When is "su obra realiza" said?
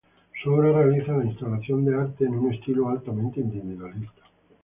0.43-1.15